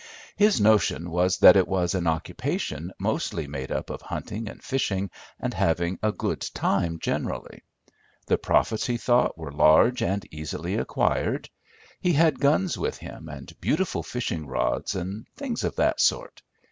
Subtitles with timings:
[0.35, 5.11] His notion was that it was an occupation mostly made up of hunting and fishing,
[5.39, 7.61] and having a good time generally.
[8.25, 11.51] The profits, he thought, were large and easily acquired.
[11.99, 16.41] He had guns with him, and beautiful fishing rods, and things of that sort.